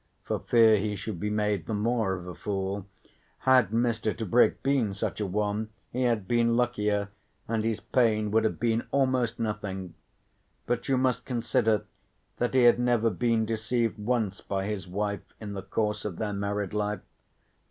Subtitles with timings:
[0.23, 2.87] for fear he should be made the more of a fool,
[3.41, 4.17] had Mr.
[4.17, 7.09] Tebrick been such a one he had been luckier,
[7.47, 9.93] and his pain would have been almost nothing.
[10.65, 11.85] But you must consider
[12.37, 16.33] that he had never been deceived once by his wife in the course of their
[16.33, 17.01] married life.